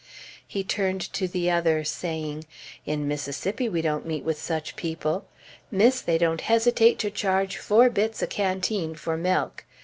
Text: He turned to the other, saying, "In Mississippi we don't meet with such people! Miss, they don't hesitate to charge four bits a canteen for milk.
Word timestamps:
He 0.47 0.63
turned 0.63 1.01
to 1.13 1.27
the 1.27 1.51
other, 1.51 1.83
saying, 1.83 2.45
"In 2.87 3.07
Mississippi 3.07 3.69
we 3.69 3.83
don't 3.83 4.03
meet 4.03 4.23
with 4.23 4.41
such 4.41 4.75
people! 4.75 5.25
Miss, 5.69 6.01
they 6.01 6.17
don't 6.17 6.41
hesitate 6.41 6.97
to 6.97 7.11
charge 7.11 7.57
four 7.57 7.87
bits 7.87 8.23
a 8.23 8.25
canteen 8.25 8.95
for 8.95 9.15
milk. 9.15 9.63